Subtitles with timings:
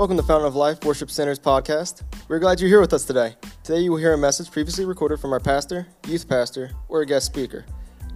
[0.00, 2.04] Welcome to Fountain of Life Worship Center's podcast.
[2.26, 3.36] We're glad you're here with us today.
[3.62, 7.06] Today you will hear a message previously recorded from our pastor, youth pastor, or a
[7.06, 7.66] guest speaker.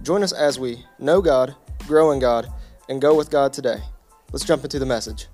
[0.01, 1.55] Join us as we know God,
[1.85, 2.47] grow in God,
[2.89, 3.83] and go with God today.
[4.31, 5.27] Let's jump into the message.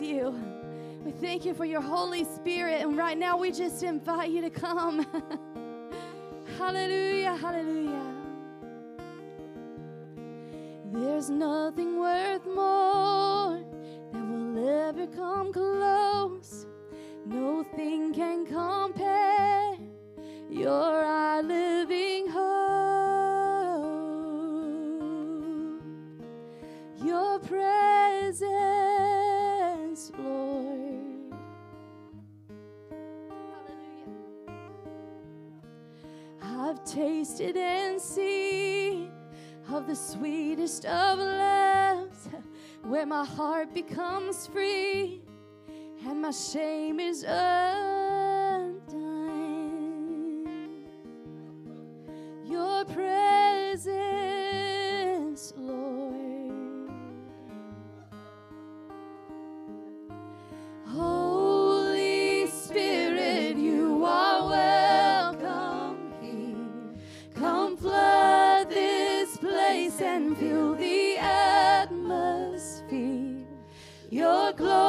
[0.00, 0.34] you.
[1.04, 4.50] We thank you for your Holy Spirit, and right now we just invite you to
[4.50, 5.06] come.
[6.58, 8.15] hallelujah, hallelujah.
[10.96, 13.60] There's nothing worth more
[14.12, 16.66] that will ever come close.
[17.26, 19.76] Nothing can compare.
[20.48, 22.46] You're our living hope.
[27.04, 28.40] Your presence,
[30.18, 31.34] Lord.
[33.52, 34.14] Hallelujah.
[36.42, 39.05] I've tasted and seen
[39.72, 42.28] of the sweetest of loves,
[42.82, 45.22] where my heart becomes free
[46.06, 47.95] and my shame is undone.
[74.56, 74.85] Glory,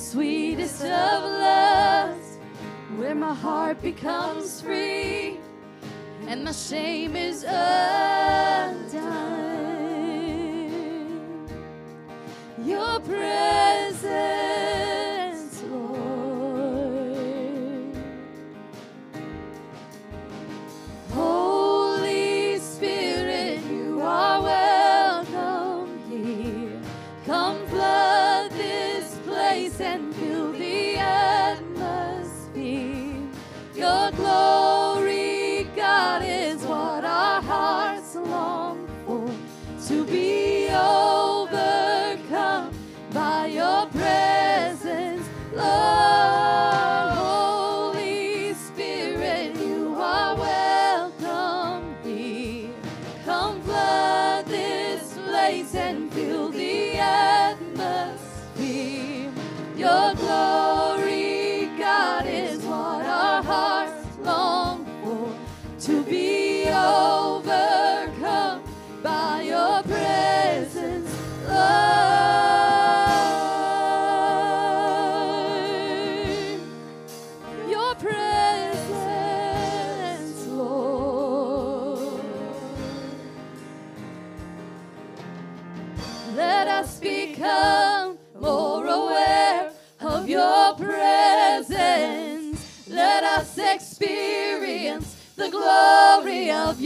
[0.00, 2.38] sweetest of loves,
[2.96, 5.38] where my heart becomes free
[6.26, 7.60] and my shame is undone.
[12.64, 13.59] Your presence,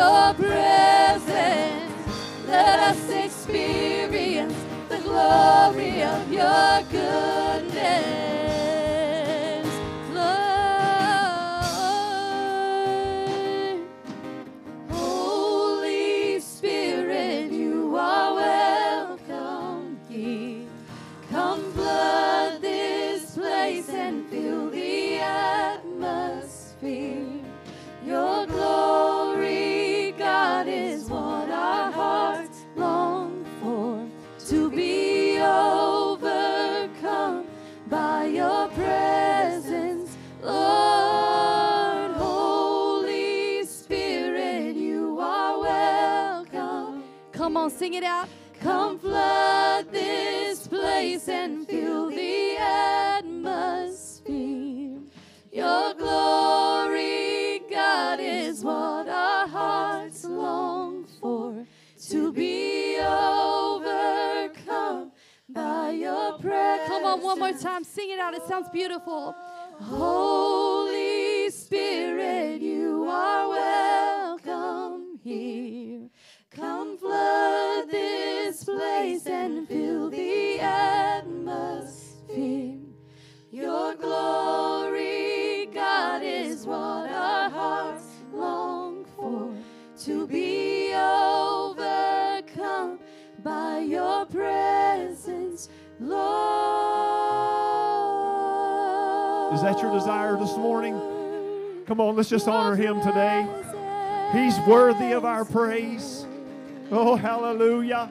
[0.00, 1.92] your presence.
[2.46, 4.58] Let us experience
[4.88, 8.29] the glory of your goodness,
[47.70, 48.28] on, sing it out.
[48.60, 54.10] Come flood this place and fill the atmosphere.
[55.52, 61.66] Your glory, God, is what our hearts long for.
[62.08, 64.22] To be overcome
[65.48, 66.88] by your presence.
[66.88, 67.84] Come on, one more time.
[67.84, 68.34] Sing it out.
[68.34, 69.34] It sounds beautiful.
[69.80, 76.08] Holy Spirit, you are welcome here.
[76.50, 77.49] Come flood
[77.90, 81.90] this place and fill the atmosphere.
[83.50, 89.52] Your glory, God, is what our hearts long for.
[90.04, 91.80] To be overcome
[93.42, 96.34] by your presence, Lord.
[99.54, 100.94] Is that your desire this morning?
[101.86, 103.46] Come on, let's just honor him today.
[104.32, 106.24] He's worthy of our praise.
[106.92, 108.10] Oh, hallelujah.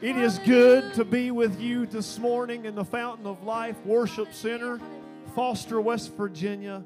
[0.00, 4.34] It is good to be with you this morning in the Fountain of Life Worship
[4.34, 4.80] Center,
[5.36, 6.82] Foster, West Virginia,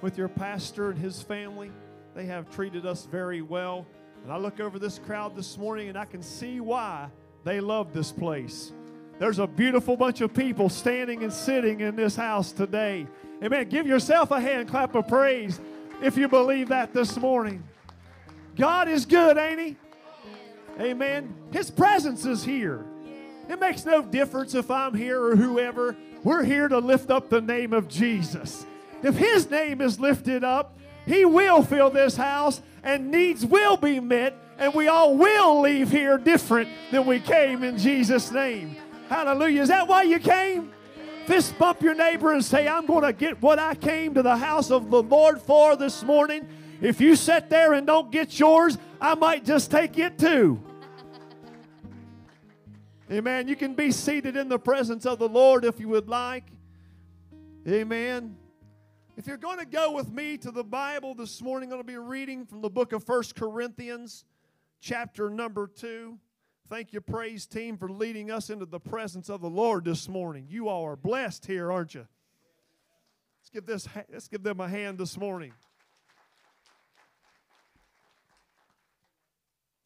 [0.00, 1.72] with your pastor and his family.
[2.14, 3.84] They have treated us very well.
[4.22, 7.08] And I look over this crowd this morning and I can see why
[7.42, 8.70] they love this place.
[9.18, 13.08] There's a beautiful bunch of people standing and sitting in this house today.
[13.42, 13.68] Amen.
[13.68, 15.60] Give yourself a hand clap of praise
[16.00, 17.64] if you believe that this morning.
[18.56, 19.76] God is good, ain't He?
[20.80, 21.34] Amen.
[21.52, 22.84] His presence is here.
[23.48, 25.96] It makes no difference if I'm here or whoever.
[26.22, 28.66] We're here to lift up the name of Jesus.
[29.02, 30.76] If His name is lifted up,
[31.06, 35.90] He will fill this house and needs will be met, and we all will leave
[35.90, 38.76] here different than we came in Jesus' name.
[39.08, 39.62] Hallelujah.
[39.62, 40.72] Is that why you came?
[41.26, 44.36] Fist bump your neighbor and say, I'm going to get what I came to the
[44.36, 46.46] house of the Lord for this morning.
[46.82, 50.60] If you sit there and don't get yours, I might just take it too.
[53.14, 53.46] Amen.
[53.46, 56.42] You can be seated in the presence of the Lord if you would like.
[57.68, 58.36] Amen.
[59.16, 61.92] If you're going to go with me to the Bible this morning, I'm going to
[61.92, 64.24] be reading from the book of First Corinthians,
[64.80, 66.18] chapter number 2.
[66.68, 70.46] Thank you, praise team, for leading us into the presence of the Lord this morning.
[70.48, 72.08] You all are blessed here, aren't you?
[73.38, 75.52] Let's give, this, let's give them a hand this morning.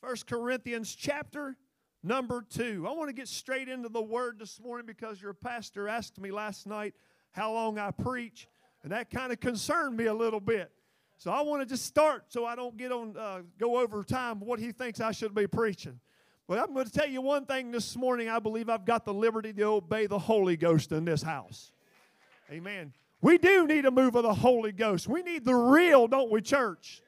[0.01, 1.59] First Corinthians chapter
[2.09, 2.87] number 2.
[2.89, 6.31] I want to get straight into the word this morning because your pastor asked me
[6.31, 6.95] last night
[7.33, 8.49] how long I preach,
[8.83, 10.73] and that kind of concerned me a little bit.
[11.19, 14.41] So I want to just start so I don't get on uh, go over time
[14.41, 16.01] what he thinks I should be preaching.
[16.49, 18.31] But I'm going to tell you one thing this morning.
[18.31, 21.73] I believe I've got the liberty to obey the Holy Ghost in this house.
[22.51, 22.95] Amen.
[23.21, 25.09] We do need a move of the Holy Ghost.
[25.09, 27.03] We need the real, don't we, church?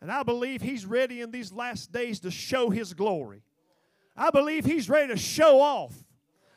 [0.00, 3.42] And I believe He's ready in these last days to show His glory.
[4.16, 5.92] I believe He's ready to show off.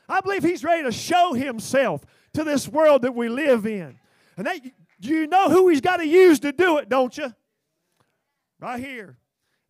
[0.08, 3.98] I believe He's ready to show Himself to this world that we live in.
[4.38, 4.60] And that,
[5.00, 7.34] you know who He's got to use to do it, don't you?
[8.60, 9.18] Right here.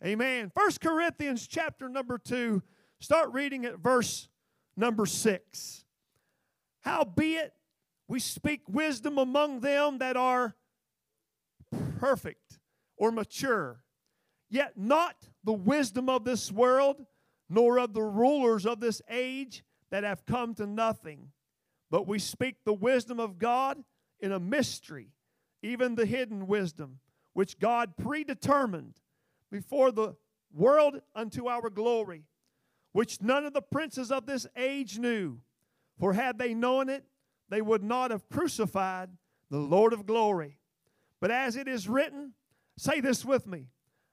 [0.04, 0.50] Amen.
[0.54, 2.62] First Corinthians chapter number 2,
[3.00, 4.28] start reading at verse
[4.76, 5.84] number 6.
[6.82, 7.52] Howbeit
[8.08, 10.54] we speak wisdom among them that are
[11.98, 12.58] perfect
[12.96, 13.82] or mature,
[14.48, 15.14] yet not
[15.44, 17.04] the wisdom of this world,
[17.48, 21.30] nor of the rulers of this age that have come to nothing.
[21.90, 23.82] But we speak the wisdom of God
[24.20, 25.12] in a mystery,
[25.62, 26.98] even the hidden wisdom,
[27.32, 29.00] which God predetermined
[29.50, 30.16] before the
[30.52, 32.24] world unto our glory,
[32.92, 35.40] which none of the princes of this age knew.
[35.98, 37.04] For had they known it,
[37.48, 39.10] they would not have crucified
[39.50, 40.58] the Lord of glory.
[41.20, 42.34] But as it is written,
[42.76, 43.66] say this with me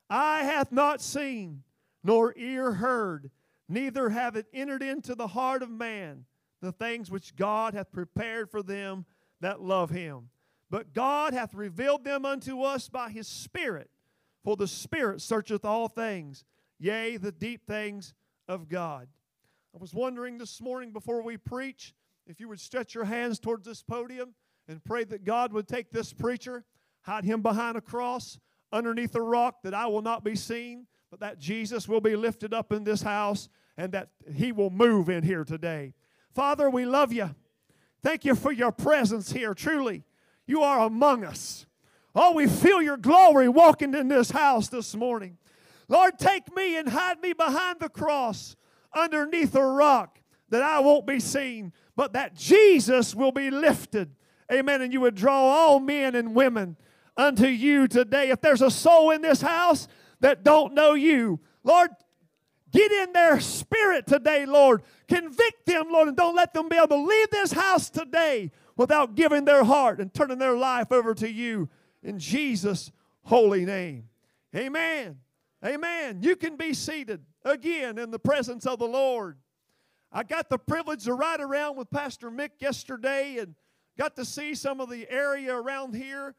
[0.10, 1.64] Eye hath not seen,
[2.06, 3.32] nor ear heard,
[3.68, 6.26] neither have it entered into the heart of man
[6.62, 9.06] the things which God hath prepared for them
[9.42, 10.30] that love him.
[10.70, 13.90] But God hath revealed them unto us by his Spirit.
[14.44, 16.46] For the Spirit searcheth all things,
[16.78, 18.14] yea, the deep things
[18.48, 19.08] of God.
[19.74, 21.96] I was wondering this morning before we preach
[22.28, 24.36] if you would stretch your hands towards this podium
[24.68, 26.66] and pray that God would take this preacher,
[27.02, 28.38] hide him behind a cross,
[28.72, 30.86] underneath a rock, that I will not be seen,
[31.20, 35.24] that Jesus will be lifted up in this house and that he will move in
[35.24, 35.94] here today.
[36.34, 37.34] Father, we love you.
[38.02, 39.54] Thank you for your presence here.
[39.54, 40.04] Truly,
[40.46, 41.66] you are among us.
[42.14, 45.38] Oh, we feel your glory walking in this house this morning.
[45.88, 48.56] Lord, take me and hide me behind the cross
[48.94, 50.20] underneath a rock
[50.50, 54.16] that I won't be seen, but that Jesus will be lifted.
[54.52, 54.82] Amen.
[54.82, 56.78] And you would draw all men and women
[57.18, 58.30] unto you today.
[58.30, 59.88] If there's a soul in this house
[60.20, 61.90] that don't know you, Lord,
[62.76, 64.84] Get in their spirit today, Lord.
[65.08, 69.16] Convict them, Lord, and don't let them be able to leave this house today without
[69.16, 71.70] giving their heart and turning their life over to you
[72.04, 72.92] in Jesus'
[73.24, 74.10] holy name.
[74.54, 75.20] Amen.
[75.64, 76.20] Amen.
[76.22, 79.38] You can be seated again in the presence of the Lord.
[80.12, 83.56] I got the privilege to ride around with Pastor Mick yesterday and
[83.98, 86.36] got to see some of the area around here.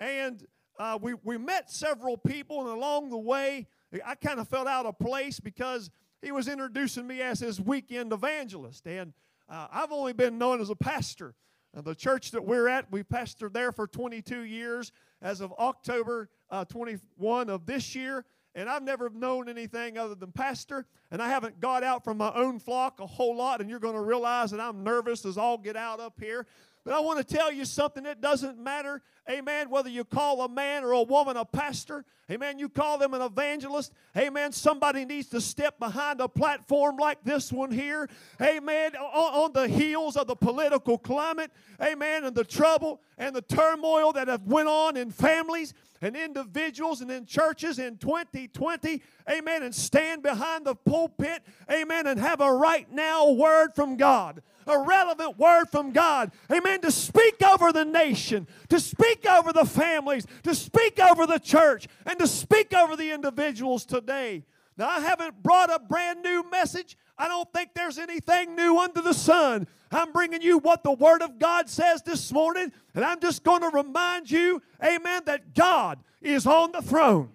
[0.00, 0.44] And
[0.78, 3.66] uh, we, we met several people, and along the way,
[4.04, 5.90] I kind of felt out of place because
[6.22, 8.86] he was introducing me as his weekend evangelist.
[8.86, 9.12] And
[9.48, 11.34] uh, I've only been known as a pastor.
[11.76, 14.92] Uh, the church that we're at, we pastored there for 22 years
[15.22, 18.24] as of October uh, 21 of this year.
[18.54, 20.86] And I've never known anything other than pastor.
[21.10, 23.60] And I haven't got out from my own flock a whole lot.
[23.60, 26.46] And you're going to realize that I'm nervous as all get out up here.
[26.86, 28.06] But I want to tell you something.
[28.06, 32.60] It doesn't matter, amen, whether you call a man or a woman a pastor, amen,
[32.60, 34.52] you call them an evangelist, amen.
[34.52, 38.08] Somebody needs to step behind a platform like this one here,
[38.40, 41.50] amen, on, on the heels of the political climate,
[41.82, 47.00] amen, and the trouble and the turmoil that have went on in families and individuals
[47.00, 52.52] and in churches in 2020, amen, and stand behind the pulpit, amen, and have a
[52.52, 56.32] right now word from God a relevant word from God.
[56.50, 56.80] Amen.
[56.82, 61.88] To speak over the nation, to speak over the families, to speak over the church,
[62.04, 64.44] and to speak over the individuals today.
[64.76, 66.96] Now, I haven't brought a brand new message.
[67.16, 69.66] I don't think there's anything new under the sun.
[69.90, 73.62] I'm bringing you what the Word of God says this morning, and I'm just going
[73.62, 77.30] to remind you, amen, that God is on the throne.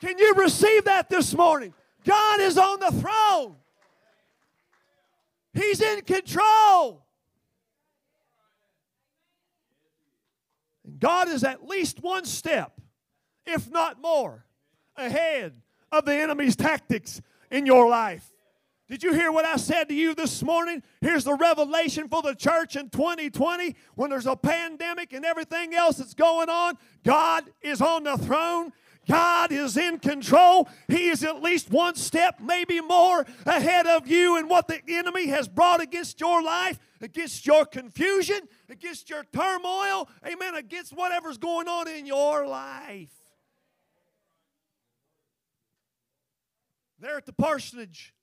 [0.00, 1.74] Can you receive that this morning?
[2.04, 3.56] God is on the throne.
[5.54, 7.04] He's in control.
[10.84, 12.80] And God is at least one step,
[13.46, 14.44] if not more,
[14.96, 15.60] ahead
[15.92, 18.30] of the enemy's tactics in your life.
[18.88, 20.82] Did you hear what I said to you this morning?
[21.00, 25.96] Here's the revelation for the church in 2020 when there's a pandemic and everything else
[25.96, 26.76] that's going on.
[27.02, 28.72] God is on the throne
[29.06, 30.68] God is in control.
[30.88, 35.26] He is at least one step, maybe more, ahead of you and what the enemy
[35.28, 41.68] has brought against your life, against your confusion, against your turmoil, amen, against whatever's going
[41.68, 43.12] on in your life.
[46.98, 48.14] There at the parsonage,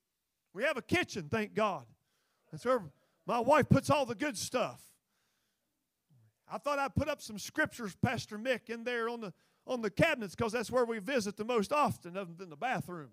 [0.54, 1.86] we have a kitchen, thank God.
[2.52, 2.82] That's where
[3.28, 4.82] my wife puts all the good stuff.
[6.52, 9.34] I thought I'd put up some scriptures, Pastor Mick, in there on the
[9.68, 13.12] on the cabinets because that's where we visit the most often, other than the bathroom.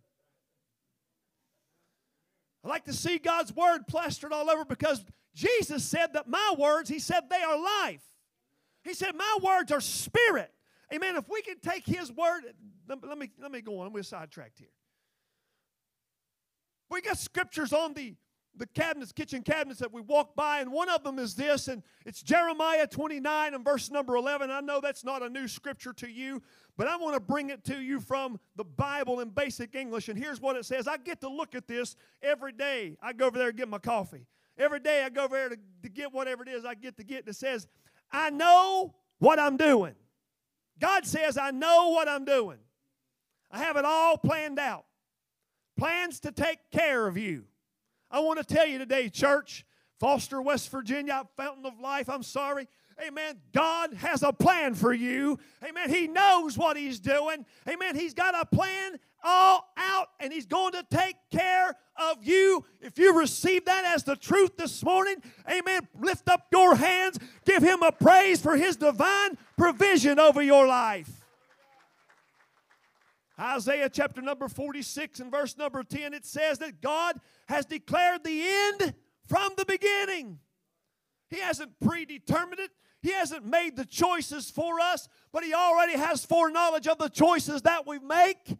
[2.64, 6.90] I like to see God's word plastered all over because Jesus said that my words,
[6.90, 8.02] He said they are life.
[8.82, 10.52] He said, My words are spirit.
[10.92, 11.16] Amen.
[11.16, 12.42] If we can take His word,
[12.88, 13.86] let me, let me go on.
[13.86, 14.68] I'm going to sidetrack here.
[16.90, 18.14] We got scriptures on the
[18.58, 21.82] the cabinets, kitchen cabinets that we walk by, and one of them is this, and
[22.04, 24.50] it's Jeremiah 29 and verse number 11.
[24.50, 26.42] I know that's not a new scripture to you,
[26.76, 30.08] but I want to bring it to you from the Bible in basic English.
[30.08, 32.96] And here's what it says I get to look at this every day.
[33.00, 34.26] I go over there and get my coffee.
[34.58, 37.04] Every day I go over there to, to get whatever it is I get to
[37.04, 37.28] get.
[37.28, 37.68] It says,
[38.10, 39.94] I know what I'm doing.
[40.80, 42.58] God says, I know what I'm doing.
[43.50, 44.84] I have it all planned out.
[45.76, 47.44] Plans to take care of you.
[48.10, 49.64] I want to tell you today, church,
[50.00, 52.68] Foster, West Virginia, Fountain of Life, I'm sorry.
[53.06, 53.36] Amen.
[53.52, 55.38] God has a plan for you.
[55.64, 55.88] Amen.
[55.88, 57.46] He knows what He's doing.
[57.68, 57.94] Amen.
[57.94, 62.64] He's got a plan all out and He's going to take care of you.
[62.80, 65.16] If you receive that as the truth this morning,
[65.48, 65.86] amen.
[66.00, 67.18] Lift up your hands.
[67.44, 71.17] Give Him a praise for His divine provision over your life.
[73.40, 78.42] Isaiah chapter number 46 and verse number 10, it says that God has declared the
[78.42, 78.94] end
[79.26, 80.40] from the beginning.
[81.30, 86.24] He hasn't predetermined it, He hasn't made the choices for us, but He already has
[86.24, 88.56] foreknowledge of the choices that we make.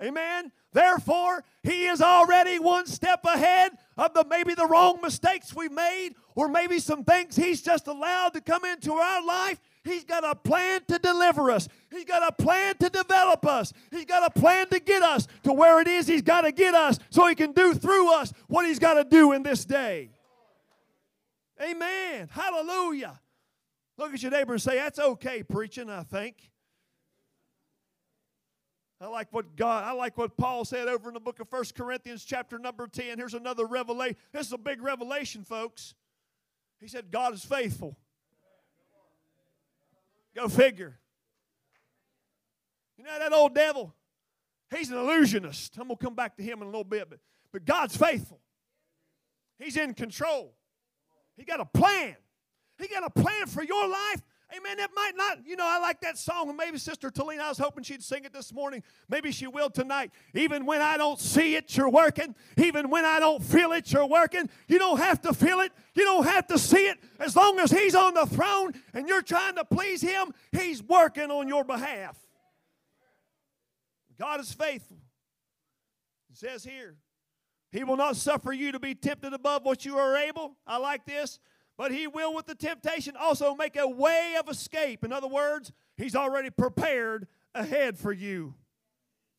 [0.00, 0.52] Amen.
[0.72, 6.10] Therefore, He is already one step ahead of the maybe the wrong mistakes we made,
[6.36, 10.34] or maybe some things He's just allowed to come into our life He's got a
[10.34, 11.68] plan to deliver us.
[11.90, 13.72] He's got a plan to develop us.
[13.90, 16.74] He's got a plan to get us to where it is He's got to get
[16.74, 20.10] us so He can do through us what He's got to do in this day.
[21.60, 22.28] Amen.
[22.30, 23.20] Hallelujah.
[23.98, 26.36] Look at your neighbor and say, That's okay, preaching, I think.
[29.00, 31.74] I like what God, I like what Paul said over in the book of First
[31.74, 33.18] Corinthians, chapter number 10.
[33.18, 34.16] Here's another revelation.
[34.32, 35.94] This is a big revelation, folks.
[36.80, 37.96] He said, God is faithful.
[40.34, 40.98] Go figure.
[42.96, 43.94] You know that old devil?
[44.74, 45.76] He's an illusionist.
[45.76, 47.18] I'm going to come back to him in a little bit, but,
[47.52, 48.40] but God's faithful.
[49.58, 50.54] He's in control.
[51.36, 52.16] He got a plan.
[52.78, 54.22] He got a plan for your life.
[54.54, 54.78] Amen.
[54.78, 56.54] It might not, you know, I like that song.
[56.56, 58.82] Maybe Sister Talina, I was hoping she'd sing it this morning.
[59.08, 60.10] Maybe she will tonight.
[60.34, 62.34] Even when I don't see it, you're working.
[62.58, 64.50] Even when I don't feel it, you're working.
[64.68, 65.72] You don't have to feel it.
[65.94, 66.98] You don't have to see it.
[67.18, 71.30] As long as He's on the throne and you're trying to please Him, He's working
[71.30, 72.18] on your behalf.
[74.18, 74.98] God is faithful.
[76.30, 76.96] It says here,
[77.70, 80.56] He will not suffer you to be tempted above what you are able.
[80.66, 81.38] I like this
[81.76, 85.04] but he will with the temptation also make a way of escape.
[85.04, 88.54] In other words, he's already prepared ahead for you.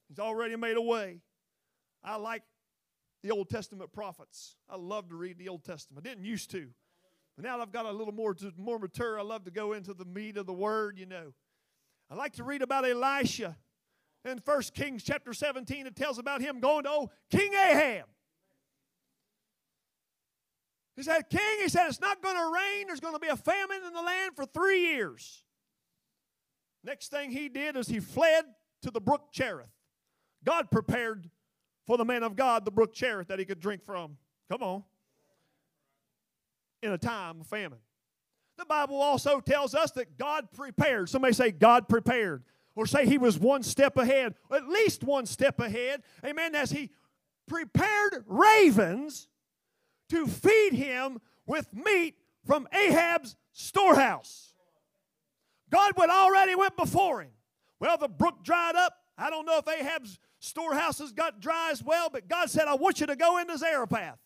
[0.10, 1.22] He's already made a way.
[2.04, 2.44] I like
[3.24, 4.58] the Old Testament prophets.
[4.70, 6.06] I love to read the Old Testament.
[6.06, 6.68] I didn't used to.
[7.36, 9.20] But now I've got a little more more mature.
[9.20, 11.34] I love to go into the meat of the word, you know.
[12.12, 13.58] I like to read about Elisha.
[14.26, 18.06] In 1 Kings chapter 17, it tells about him going to old King Ahab.
[20.96, 22.88] He said, King, he said, it's not going to rain.
[22.88, 25.44] There's going to be a famine in the land for three years.
[26.84, 28.46] Next thing he did is he fled
[28.84, 29.72] to the brook Cherith.
[30.44, 31.30] God prepared
[31.88, 34.18] for the man of God the brook Cherith that he could drink from.
[34.52, 34.84] Come on.
[36.82, 37.80] In a time of famine.
[38.58, 41.10] The Bible also tells us that God prepared.
[41.10, 42.44] Somebody say, God prepared.
[42.76, 46.02] Or say he was one step ahead, at least one step ahead.
[46.26, 46.56] Amen.
[46.56, 46.90] As he
[47.48, 49.28] prepared ravens
[50.14, 54.54] to feed him with meat from Ahab's storehouse.
[55.72, 57.32] God would already went before him.
[57.80, 58.94] Well, the brook dried up.
[59.18, 63.00] I don't know if Ahab's storehouses got dry as well, but God said, I want
[63.00, 64.20] you to go into Zarephath.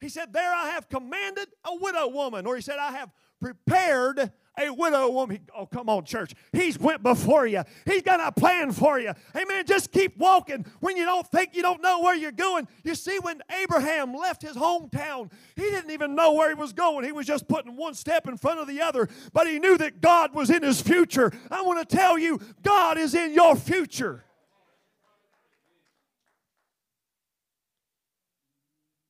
[0.00, 4.32] He said, There I have commanded a widow woman, or he said, I have prepared
[4.58, 5.40] a widow woman.
[5.56, 6.34] Oh, come on, church.
[6.52, 7.62] He's went before you.
[7.86, 9.12] He's got a plan for you.
[9.36, 9.64] Amen.
[9.66, 12.68] Just keep walking when you don't think you don't know where you're going.
[12.84, 17.04] You see, when Abraham left his hometown, he didn't even know where he was going.
[17.04, 20.00] He was just putting one step in front of the other, but he knew that
[20.00, 21.32] God was in his future.
[21.50, 24.24] I want to tell you, God is in your future.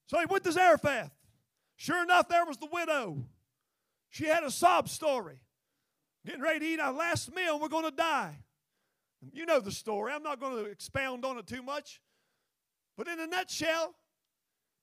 [0.06, 1.10] So he went to Zarephath.
[1.76, 3.24] Sure enough, there was the widow.
[4.10, 5.40] She had a sob story.
[6.26, 8.36] Getting ready to eat our last meal, we're going to die.
[9.32, 10.12] You know the story.
[10.12, 12.00] I'm not going to expound on it too much.
[12.96, 13.94] But in a nutshell,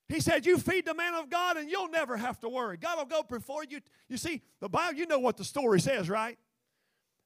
[0.07, 2.77] he said, You feed the man of God, and you'll never have to worry.
[2.77, 3.79] God will go before you.
[4.07, 6.37] You see, the Bible, you know what the story says, right?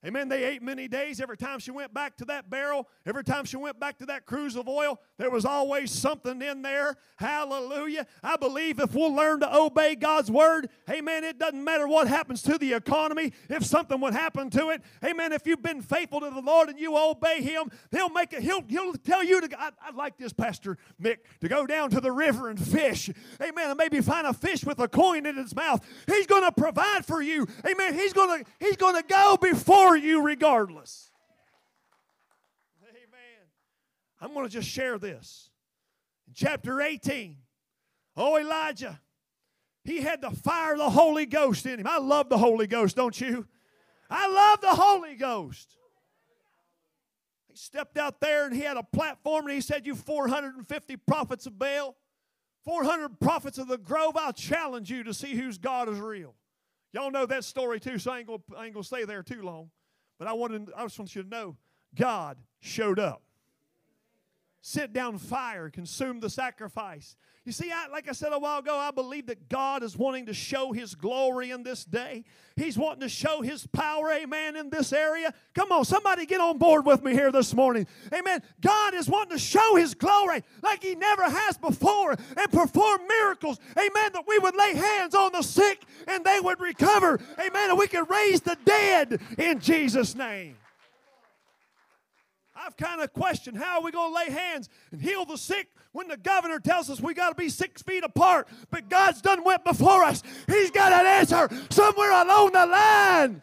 [0.04, 0.30] Amen.
[0.30, 1.20] They ate many days.
[1.20, 4.24] Every time she went back to that barrel, every time she went back to that
[4.24, 6.96] cruse of oil, there was always something in there.
[7.16, 8.06] Hallelujah.
[8.22, 12.40] I believe if we'll learn to obey God's word, amen, it doesn't matter what happens
[12.44, 13.34] to the economy.
[13.50, 16.78] If something would happen to it, amen, if you've been faithful to the Lord and
[16.78, 20.32] you obey Him, He'll make it, He'll, he'll tell you to, I, I like this,
[20.32, 23.10] Pastor Mick, to go down to the river and fish.
[23.42, 23.68] Amen.
[23.68, 25.84] And maybe find a fish with a coin in its mouth.
[26.06, 27.46] He's going to provide for you.
[27.68, 27.92] Amen.
[27.92, 31.10] He's going to, He's going to go before for you regardless.
[32.88, 33.48] Amen.
[34.20, 35.50] I'm going to just share this.
[36.28, 37.36] In chapter 18,
[38.16, 39.00] oh, Elijah,
[39.82, 41.88] he had the fire of the Holy Ghost in him.
[41.88, 43.48] I love the Holy Ghost, don't you?
[44.08, 45.76] I love the Holy Ghost.
[47.48, 51.46] He stepped out there and he had a platform and he said, You 450 prophets
[51.46, 51.96] of Baal,
[52.64, 56.36] 400 prophets of the grove, I'll challenge you to see whose God is real.
[56.92, 59.70] Y'all know that story too, so I ain't gonna, to stay there too long.
[60.20, 61.56] But I, wanted, I just want you to know
[61.94, 63.22] God showed up.
[64.62, 67.16] Sit down fire, consume the sacrifice.
[67.46, 70.26] You see, I, like I said a while ago, I believe that God is wanting
[70.26, 72.24] to show His glory in this day.
[72.54, 75.32] He's wanting to show His power, amen, in this area.
[75.54, 77.86] Come on, somebody get on board with me here this morning.
[78.12, 78.42] Amen.
[78.60, 83.58] God is wanting to show His glory like He never has before and perform miracles.
[83.78, 84.12] Amen.
[84.12, 87.18] That we would lay hands on the sick and they would recover.
[87.38, 87.70] Amen.
[87.70, 90.56] And we can raise the dead in Jesus' name.
[92.70, 93.56] I've kind of question.
[93.56, 96.88] how are we going to lay hands and heal the sick when the governor tells
[96.88, 100.22] us we got to be six feet apart, but God's done went before us.
[100.46, 103.42] He's got an answer somewhere along the line.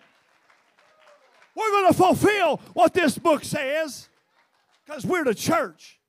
[1.56, 4.08] We're going to fulfill what this book says
[4.86, 6.00] because we're the church,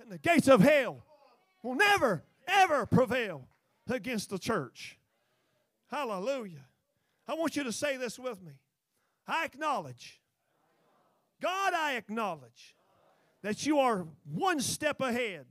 [0.00, 1.04] and the gates of hell
[1.62, 3.46] will never, ever prevail
[3.88, 4.98] against the church.
[5.92, 6.64] Hallelujah.
[7.28, 8.54] I want you to say this with me.
[9.28, 10.17] I acknowledge
[11.40, 12.74] God, I acknowledge
[13.42, 15.46] that you are one step ahead.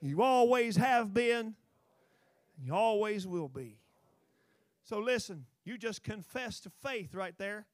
[0.00, 1.54] You always have been,
[2.62, 3.78] you always will be.
[4.84, 7.66] So listen, you just confess to faith right there.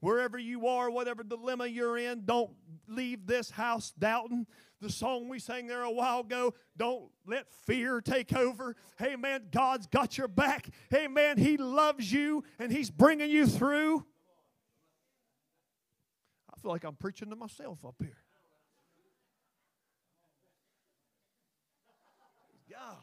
[0.00, 2.50] Wherever you are, whatever dilemma you're in, don't
[2.86, 4.46] leave this house doubting.
[4.80, 8.76] The song we sang there a while ago, don't let fear take over.
[8.98, 10.68] Hey, man, God's got your back.
[10.90, 14.04] Hey, man, He loves you and He's bringing you through.
[16.56, 18.16] I feel like I'm preaching to myself up here.
[22.70, 22.96] God.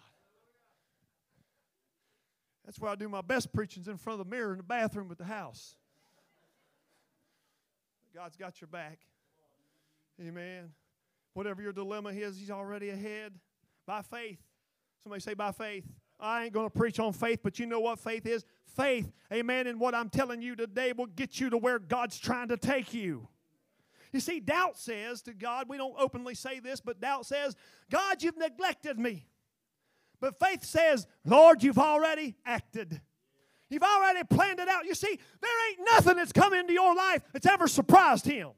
[2.66, 5.10] That's where I do my best preachings in front of the mirror in the bathroom
[5.12, 5.76] at the house.
[8.16, 9.00] God's got your back.
[10.22, 10.72] Amen.
[11.34, 13.34] Whatever your dilemma is, He's already ahead.
[13.86, 14.40] By faith.
[15.04, 15.84] Somebody say, by faith.
[16.20, 18.46] I ain't going to preach on faith, but you know what faith is?
[18.78, 22.48] Faith, amen, and what I'm telling you today will get you to where God's trying
[22.48, 23.28] to take you.
[24.14, 27.56] You see, doubt says to God, we don't openly say this, but doubt says,
[27.90, 29.26] God, you've neglected me.
[30.22, 33.02] But faith says, Lord, you've already acted.
[33.70, 34.86] You've already planned it out.
[34.86, 38.52] You see, there ain't nothing that's come into your life that's ever surprised Him.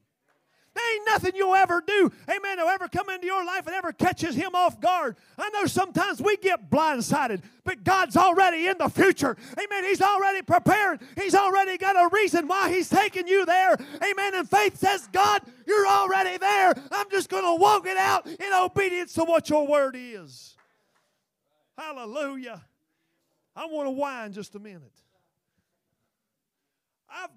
[0.76, 3.94] There ain't nothing you'll ever do, amen, that'll ever come into your life and ever
[3.94, 5.16] catches him off guard.
[5.38, 9.38] I know sometimes we get blindsided, but God's already in the future.
[9.58, 9.84] Amen.
[9.86, 11.00] He's already prepared.
[11.16, 13.78] He's already got a reason why He's taking you there.
[14.04, 14.36] Amen.
[14.36, 16.74] And faith says, God, you're already there.
[16.92, 20.56] I'm just going to walk it out in obedience to what your word is.
[21.78, 22.62] Hallelujah.
[23.56, 24.92] I want to whine just a minute.
[27.16, 27.30] I've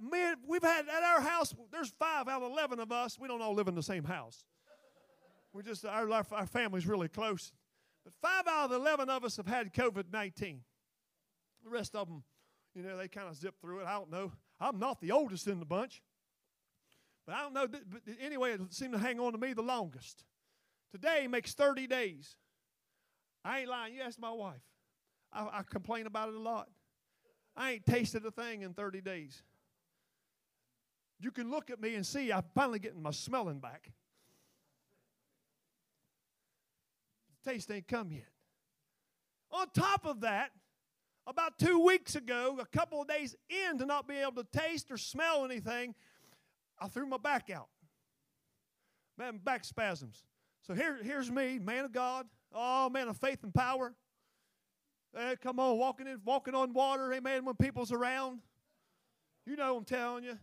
[0.46, 3.18] we've had at our house, there's five out of 11 of us.
[3.18, 4.44] We don't all live in the same house.
[5.52, 7.52] We're just, our, our family's really close.
[8.04, 10.60] But five out of 11 of us have had COVID 19.
[11.64, 12.24] The rest of them,
[12.74, 13.86] you know, they kind of zip through it.
[13.86, 14.32] I don't know.
[14.60, 16.02] I'm not the oldest in the bunch.
[17.26, 17.66] But I don't know.
[17.68, 17.82] But
[18.20, 20.24] anyway, it seemed to hang on to me the longest.
[20.90, 22.36] Today makes 30 days.
[23.44, 23.94] I ain't lying.
[23.94, 24.62] You ask my wife.
[25.32, 26.68] I, I complain about it a lot.
[27.56, 29.42] I ain't tasted a thing in 30 days.
[31.20, 33.90] You can look at me and see I'm finally getting my smelling back.
[37.44, 38.28] The taste ain't come yet.
[39.50, 40.50] On top of that,
[41.26, 44.90] about two weeks ago, a couple of days in to not be able to taste
[44.90, 45.94] or smell anything,
[46.80, 47.68] I threw my back out.
[49.16, 50.24] Man, back spasms.
[50.62, 53.94] So here, here's me, man of God, oh man of faith and power.
[55.16, 58.40] Hey, come on, walking in, walking on water, amen, when people's around.
[59.46, 60.38] You know I'm telling you.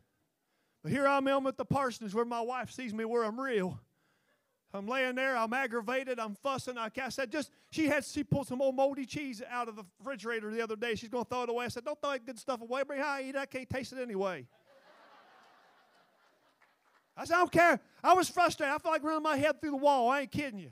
[0.86, 3.80] But here I am at the parsonage where my wife sees me where I'm real.
[4.72, 6.78] I'm laying there, I'm aggravated, I'm fussing.
[6.78, 9.84] I, I said, just, she had, she pulled some old moldy cheese out of the
[9.98, 10.94] refrigerator the other day.
[10.94, 11.66] She's going to throw it away.
[11.66, 12.84] I said, don't throw that good stuff away.
[12.84, 14.46] Bring I eat, I can't taste it anyway.
[17.18, 17.80] I said, I don't care.
[18.04, 18.72] I was frustrated.
[18.72, 20.08] I felt like running my head through the wall.
[20.12, 20.70] I ain't kidding you.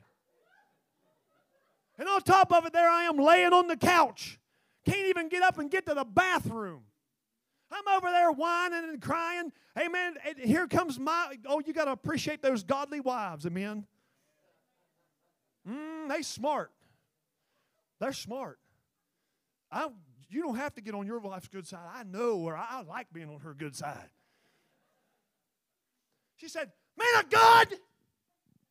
[1.97, 4.38] And on top of it, there I am laying on the couch.
[4.86, 6.84] Can't even get up and get to the bathroom.
[7.74, 9.52] I'm over there whining and crying.
[9.78, 10.16] Amen.
[10.38, 13.46] Here comes my, oh, you got to appreciate those godly wives.
[13.46, 13.86] Amen.
[15.68, 16.72] Mm, they smart.
[18.00, 18.60] They're smart.
[19.72, 19.88] I,
[20.30, 21.88] you don't have to get on your wife's good side.
[21.94, 24.10] I know, or I like being on her good side.
[26.36, 27.68] She said, Man of God.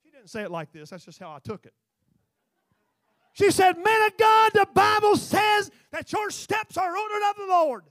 [0.05, 0.91] She didn't say it like this.
[0.91, 1.73] That's just how I took it.
[3.33, 7.47] She said, Man of God, the Bible says that your steps are ordered of the
[7.49, 7.85] Lord.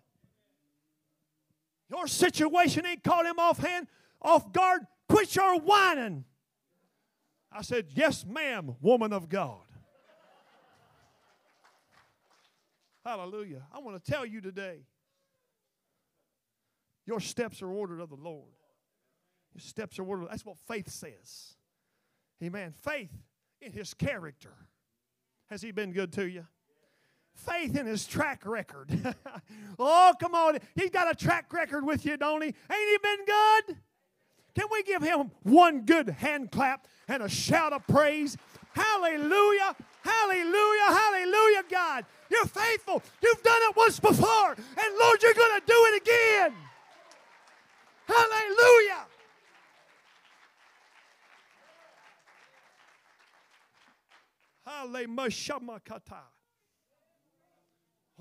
[1.91, 3.87] Your situation ain't caught him offhand,
[4.21, 4.87] off guard.
[5.09, 6.23] Quit your whining.
[7.51, 9.59] I said, Yes, ma'am, woman of God.
[13.03, 13.63] Hallelujah.
[13.73, 14.85] I want to tell you today
[17.05, 18.53] your steps are ordered of the Lord.
[19.53, 20.27] Your steps are ordered.
[20.29, 21.55] That's what faith says.
[22.41, 22.73] Amen.
[22.77, 23.11] Faith
[23.59, 24.53] in his character.
[25.49, 26.45] Has he been good to you?
[27.45, 29.15] Faith in his track record.
[29.79, 30.59] oh, come on.
[30.75, 32.47] He's got a track record with you, don't he?
[32.47, 33.77] Ain't he been good?
[34.55, 38.37] Can we give him one good hand clap and a shout of praise?
[38.73, 39.75] Hallelujah!
[40.03, 40.85] Hallelujah!
[40.87, 42.05] Hallelujah, God.
[42.29, 43.03] You're faithful.
[43.21, 44.51] You've done it once before.
[44.51, 46.53] And Lord, you're going to do it again.
[48.07, 49.05] Hallelujah!
[54.65, 56.40] Hallelujah.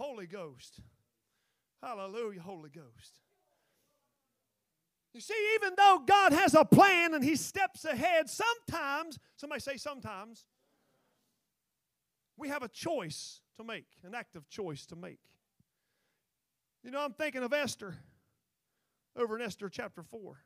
[0.00, 0.80] Holy Ghost.
[1.82, 3.20] Hallelujah, Holy Ghost.
[5.12, 9.76] You see, even though God has a plan and He steps ahead, sometimes, somebody say
[9.76, 10.46] sometimes,
[12.38, 15.20] we have a choice to make, an active choice to make.
[16.82, 17.94] You know, I'm thinking of Esther
[19.14, 20.38] over in Esther chapter 4.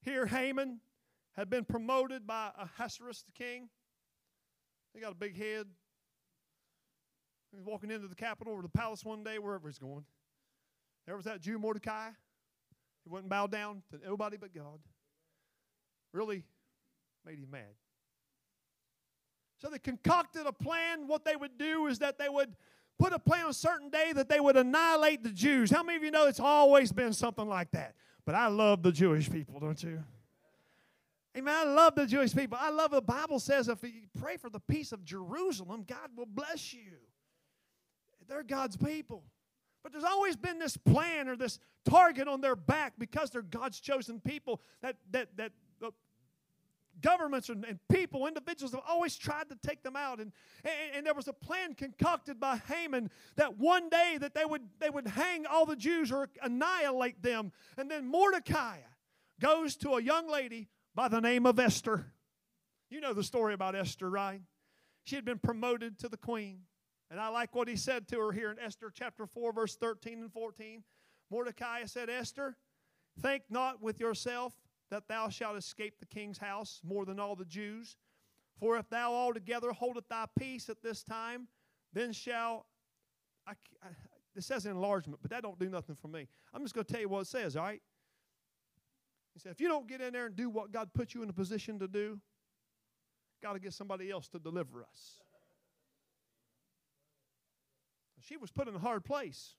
[0.00, 0.80] Here, Haman
[1.36, 3.68] had been promoted by Ahasuerus the king.
[4.94, 5.66] He got a big head,
[7.54, 10.04] He's walking into the capital or the palace one day, wherever he's going.
[11.06, 12.08] There was that Jew Mordecai.
[13.04, 14.80] He wouldn't bow down to nobody but God.
[16.12, 16.44] Really
[17.26, 17.74] made him mad.
[19.60, 21.06] So they concocted a plan.
[21.06, 22.54] What they would do is that they would
[22.98, 25.70] put a plan on a certain day that they would annihilate the Jews.
[25.70, 27.94] How many of you know it's always been something like that?
[28.24, 30.02] But I love the Jewish people, don't you?
[31.36, 31.54] Amen.
[31.54, 32.58] I love the Jewish people.
[32.60, 36.26] I love the Bible says if you pray for the peace of Jerusalem, God will
[36.26, 36.98] bless you.
[38.28, 39.24] They're God's people.
[39.82, 43.80] But there's always been this plan or this target on their back because they're God's
[43.80, 45.52] chosen people that that that
[45.84, 45.90] uh,
[47.00, 50.20] governments and, and, people, individuals have always tried to take them out.
[50.20, 50.30] And,
[50.64, 54.62] and, and, there was a plan concocted by Haman that one day that they would
[54.78, 57.52] they would hang all the Jews or annihilate them.
[57.76, 58.76] And then Mordecai
[59.40, 62.06] goes to a young lady by the name of Esther.
[62.88, 64.42] You know the story about Esther, right?
[65.04, 66.60] She had been promoted to the queen.
[67.12, 70.20] And I like what he said to her here in Esther chapter 4, verse 13
[70.20, 70.82] and 14.
[71.30, 72.56] Mordecai said, Esther,
[73.20, 74.54] think not with yourself
[74.90, 77.98] that thou shalt escape the king's house more than all the Jews.
[78.58, 81.48] For if thou altogether holdeth thy peace at this time,
[81.92, 82.64] then shall
[83.46, 83.88] I, I,
[84.34, 86.28] it says enlargement, but that don't do nothing for me.
[86.54, 87.82] I'm just going to tell you what it says, all right?
[89.34, 91.28] He said, if you don't get in there and do what God put you in
[91.28, 92.18] a position to do,
[93.42, 95.18] got to get somebody else to deliver us.
[98.28, 99.54] She was put in a hard place.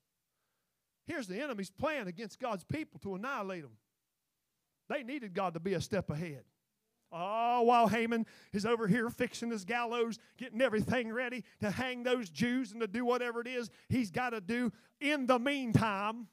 [1.05, 3.77] Here's the enemy's plan against God's people to annihilate them.
[4.89, 6.43] They needed God to be a step ahead.
[7.11, 12.29] Oh, while Haman is over here fixing his gallows, getting everything ready to hang those
[12.29, 14.71] Jews and to do whatever it is he's got to do.
[14.99, 16.27] In the meantime,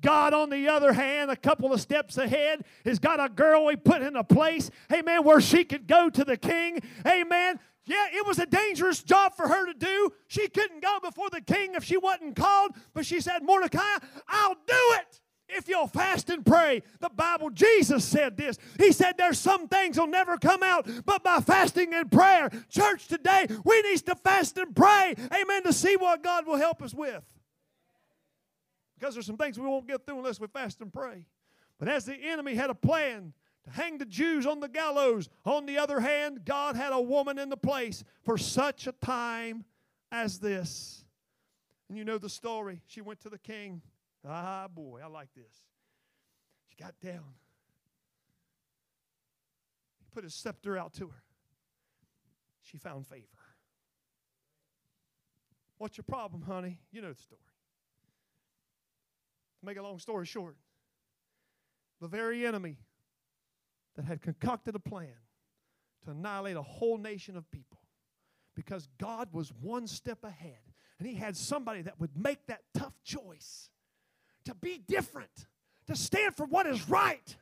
[0.00, 3.76] God, on the other hand, a couple of steps ahead, has got a girl we
[3.76, 7.60] put in a place, amen, where she could go to the king, amen.
[7.88, 10.12] Yeah, it was a dangerous job for her to do.
[10.26, 13.96] She couldn't go before the king if she wasn't called, but she said, Mordecai,
[14.28, 16.82] I'll do it if you'll fast and pray.
[17.00, 18.58] The Bible, Jesus said this.
[18.78, 22.50] He said there's some things will never come out but by fasting and prayer.
[22.68, 26.82] Church, today, we need to fast and pray, amen, to see what God will help
[26.82, 27.24] us with.
[28.98, 31.24] Because there's some things we won't get through unless we fast and pray.
[31.78, 33.32] But as the enemy had a plan
[33.72, 37.48] hang the Jews on the gallows, on the other hand, God had a woman in
[37.48, 39.64] the place for such a time
[40.10, 41.04] as this.
[41.88, 42.82] And you know the story.
[42.86, 43.82] She went to the king.
[44.26, 45.62] Ah, boy, I like this.
[46.68, 47.34] She got down.
[49.98, 51.22] He put his scepter out to her.
[52.62, 53.24] She found favor.
[55.78, 56.80] What's your problem, honey?
[56.90, 57.40] You know the story.
[59.60, 60.56] To make a long story short,
[62.00, 62.76] the very enemy
[63.98, 65.08] that had concocted a plan
[66.04, 67.80] to annihilate a whole nation of people
[68.54, 70.60] because God was one step ahead
[71.00, 73.70] and He had somebody that would make that tough choice
[74.44, 75.46] to be different,
[75.88, 77.36] to stand for what is right.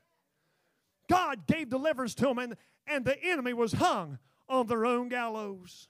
[1.11, 5.89] God gave deliverance to them, and, and the enemy was hung on their own gallows.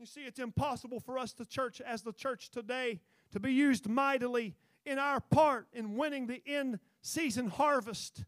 [0.00, 3.00] You see, it's impossible for us, the church, as the church today,
[3.32, 8.24] to be used mightily in our part in winning the in season harvest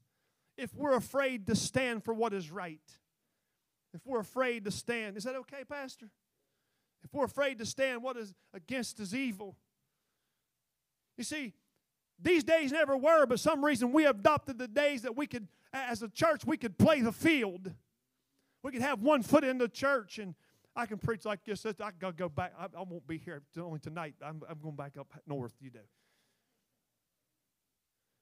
[0.56, 2.80] if we're afraid to stand for what is right.
[3.92, 5.16] If we're afraid to stand.
[5.16, 6.10] Is that okay, Pastor?
[7.04, 9.56] If we're afraid to stand what is against is evil.
[11.16, 11.52] You see,
[12.20, 16.02] these days never were, but some reason we adopted the days that we could, as
[16.02, 17.72] a church, we could play the field.
[18.62, 20.34] We could have one foot in the church and
[20.74, 21.64] I can preach like this.
[21.66, 22.52] I gotta go back.
[22.58, 24.14] I, I won't be here only tonight.
[24.24, 25.52] I'm, I'm going back up north.
[25.60, 25.80] You do.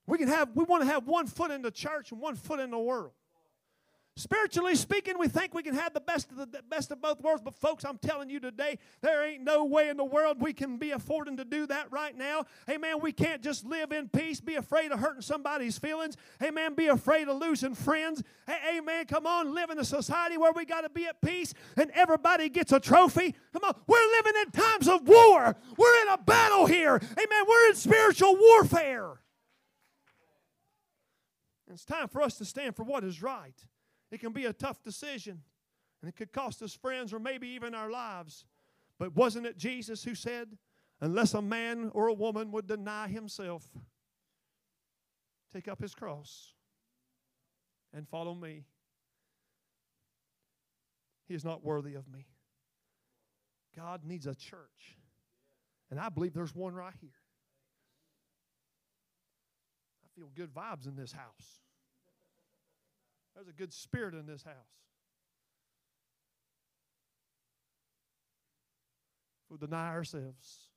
[0.07, 0.51] We can have.
[0.55, 3.13] We want to have one foot in the church and one foot in the world.
[4.15, 7.41] Spiritually speaking, we think we can have the best of the best of both worlds,
[7.43, 10.77] but folks, I'm telling you today, there ain't no way in the world we can
[10.77, 12.45] be affording to do that right now.
[12.67, 13.01] Hey Amen.
[13.01, 16.19] We can't just live in peace, be afraid of hurting somebody's feelings.
[16.39, 16.75] Hey Amen.
[16.75, 18.23] Be afraid of losing friends.
[18.47, 19.07] Hey, Amen.
[19.07, 22.51] Come on, live in a society where we got to be at peace and everybody
[22.51, 23.35] gets a trophy.
[23.55, 25.57] Come on, we're living in times of war.
[25.79, 26.97] We're in a battle here.
[26.97, 27.45] Amen.
[27.49, 29.23] We're in spiritual warfare.
[31.73, 33.57] It's time for us to stand for what is right.
[34.11, 35.43] It can be a tough decision,
[36.01, 38.45] and it could cost us friends or maybe even our lives.
[38.99, 40.59] But wasn't it Jesus who said,
[41.01, 43.67] Unless a man or a woman would deny himself,
[45.53, 46.53] take up his cross,
[47.93, 48.63] and follow me,
[51.27, 52.27] he is not worthy of me.
[53.75, 54.99] God needs a church.
[55.91, 57.11] And I believe there's one right here.
[60.05, 61.62] I feel good vibes in this house.
[63.35, 64.55] There's a good spirit in this house.
[69.45, 70.69] If we deny ourselves,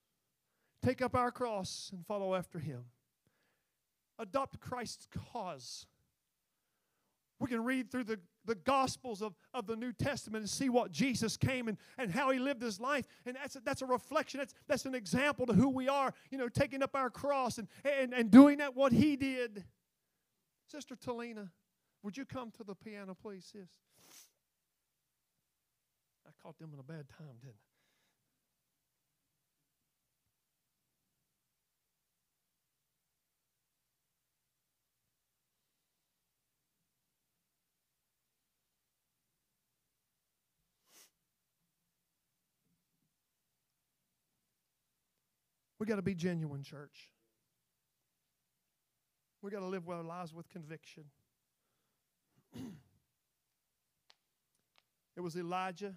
[0.83, 2.85] take up our cross and follow after him.
[4.17, 5.85] Adopt Christ's cause.
[7.39, 10.91] We can read through the, the Gospels of, of the New Testament and see what
[10.91, 13.05] Jesus came and, and how he lived his life.
[13.25, 16.37] And that's a, that's a reflection, that's, that's an example to who we are, you
[16.37, 19.65] know, taking up our cross and, and, and doing that what he did.
[20.71, 21.49] Sister Talina,
[22.05, 23.67] would you come to the piano, please, sis?
[26.23, 27.75] I caught them in a bad time, didn't I?
[45.79, 47.09] We got to be genuine, church.
[49.41, 51.05] We got to live our lives with conviction.
[55.15, 55.93] It was Elijah.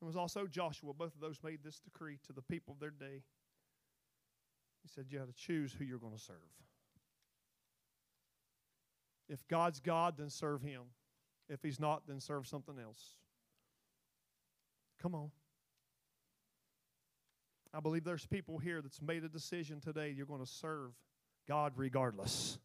[0.00, 0.92] It was also Joshua.
[0.94, 3.22] Both of those made this decree to the people of their day.
[4.82, 6.36] He said, You have to choose who you're going to serve.
[9.28, 10.82] If God's God, then serve Him.
[11.48, 13.16] If He's not, then serve something else.
[15.02, 15.30] Come on.
[17.74, 20.92] I believe there's people here that's made a decision today you're going to serve
[21.46, 22.58] God regardless.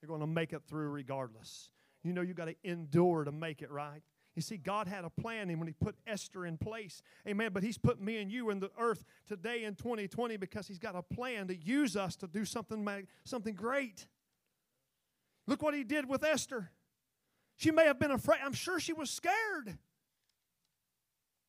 [0.00, 1.70] You're going to make it through regardless.
[2.02, 4.02] You know you got to endure to make it right.
[4.34, 7.02] You see, God had a plan and when He put Esther in place.
[7.26, 7.50] Amen.
[7.52, 10.96] But He's put me and you in the earth today in 2020 because He's got
[10.96, 12.88] a plan to use us to do something,
[13.24, 14.06] something great.
[15.46, 16.70] Look what He did with Esther.
[17.56, 18.40] She may have been afraid.
[18.42, 19.76] I'm sure she was scared.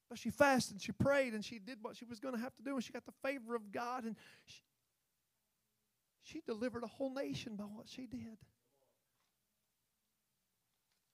[0.09, 2.63] But she fasted, she prayed, and she did what she was going to have to
[2.63, 4.59] do, and she got the favor of God, and she,
[6.23, 8.37] she delivered a whole nation by what she did.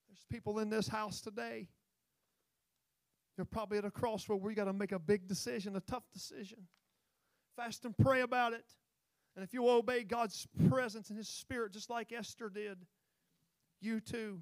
[0.08, 1.70] There's people in this house today.
[3.38, 6.04] You're probably at a crossroad where you got to make a big decision, a tough
[6.12, 6.68] decision.
[7.56, 8.66] Fast and pray about it.
[9.36, 12.80] And if you obey God's presence and His Spirit, just like Esther did,
[13.80, 14.42] you too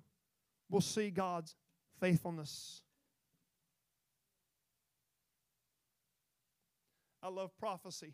[0.70, 1.56] will see God's
[2.00, 2.82] faithfulness.
[7.22, 8.14] I love prophecy.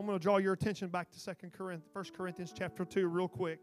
[0.00, 3.28] I'm going to draw your attention back to 2 Corinthians, 1 Corinthians chapter 2 real
[3.28, 3.60] quick.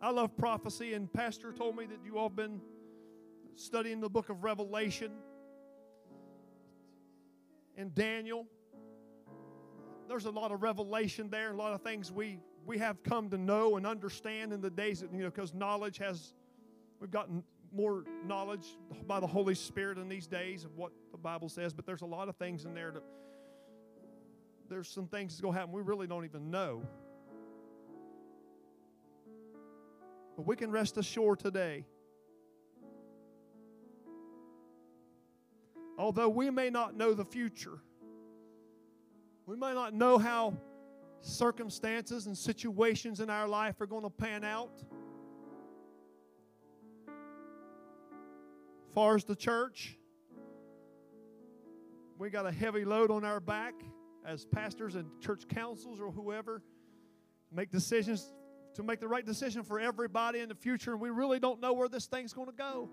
[0.00, 2.62] I love prophecy, and Pastor told me that you all have been
[3.56, 5.12] studying the book of Revelation
[7.76, 8.46] and Daniel.
[10.08, 13.36] There's a lot of revelation there, a lot of things we we have come to
[13.36, 16.32] know and understand in the days that, you know, because knowledge has,
[17.00, 18.66] we've gotten more knowledge
[19.06, 22.06] by the Holy Spirit in these days of what the Bible says, but there's a
[22.06, 23.02] lot of things in there that
[24.68, 26.82] there's some things that's going to happen we really don't even know.
[30.36, 31.84] But we can rest assured today.
[35.98, 37.80] Although we may not know the future,
[39.46, 40.56] we may not know how
[41.20, 44.82] circumstances and situations in our life are going to pan out.
[48.98, 49.96] Far as the church,
[52.18, 53.74] we got a heavy load on our back
[54.26, 56.64] as pastors and church councils or whoever
[57.52, 58.34] make decisions
[58.74, 61.72] to make the right decision for everybody in the future, and we really don't know
[61.74, 62.90] where this thing's going to go.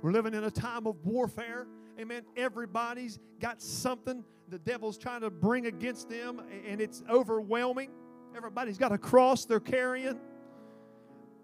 [0.00, 1.66] We're living in a time of warfare.
[2.00, 2.22] Amen.
[2.38, 7.90] Everybody's got something the devil's trying to bring against them, and it's overwhelming.
[8.34, 10.18] Everybody's got a cross they're carrying.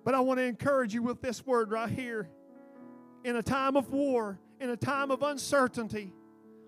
[0.07, 2.29] But I want to encourage you with this word right here.
[3.25, 6.13] In a time of war, in a time of uncertainty,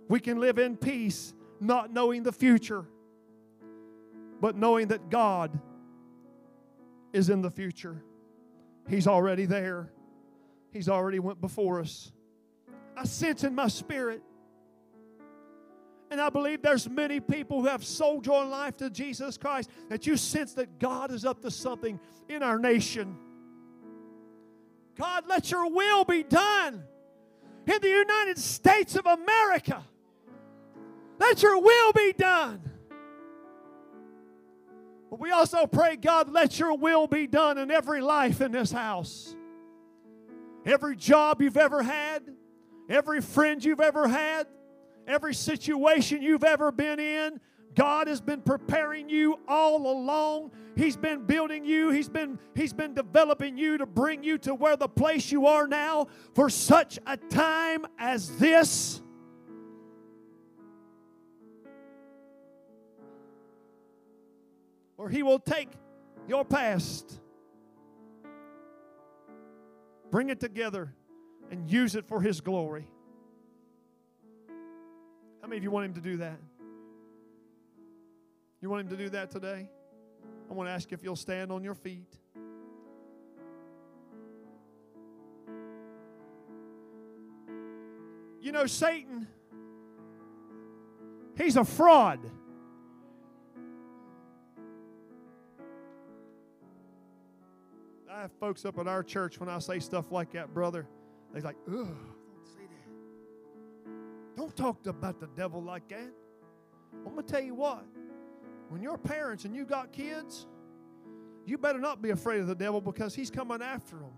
[0.09, 2.85] we can live in peace, not knowing the future,
[4.41, 5.57] but knowing that God
[7.13, 8.03] is in the future.
[8.89, 9.93] He's already there.
[10.73, 12.11] He's already went before us.
[12.97, 14.21] I sense in my spirit
[16.11, 20.07] and I believe there's many people who have sold your life to Jesus Christ that
[20.07, 23.17] you sense that God is up to something in our nation.
[24.99, 26.83] God, let your will be done
[27.67, 29.85] in the United States of America.
[31.21, 32.69] Let your will be done.
[35.11, 38.73] But we also pray, God, let your will be done in every life in this
[38.73, 39.35] house.
[40.67, 42.23] Every job you've ever had,
[42.91, 44.49] every friend you've ever had,
[45.07, 47.41] every situation you've ever been in,
[47.79, 50.51] God has been preparing you all along.
[50.75, 51.91] He's been building you.
[51.91, 55.69] He's been he's been developing you to bring you to where the place you are
[55.69, 59.01] now for such a time as this.
[64.97, 65.69] Or he will take
[66.27, 67.21] your past,
[70.11, 70.93] bring it together,
[71.53, 72.89] and use it for His glory.
[75.41, 76.41] How many of you want Him to do that?
[78.61, 79.69] You want Him to do that today?
[80.51, 82.19] I want to ask if you'll stand on your feet.
[88.41, 89.27] You know, Satan,
[91.37, 92.21] he's a fraud.
[98.11, 100.87] I have folks up at our church when I say stuff like that, brother.
[101.33, 104.37] They're like, ugh, don't say that.
[104.37, 106.11] Don't talk about the devil like that.
[107.07, 107.85] I'm going to tell you what.
[108.69, 110.47] When you're parents and you got kids,
[111.47, 114.13] you better not be afraid of the devil because he's coming after them.